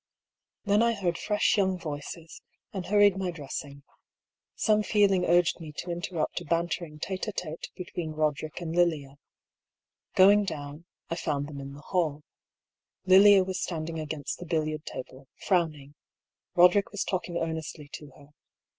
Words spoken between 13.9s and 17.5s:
against the billiard table, frowning; Eoderick was talking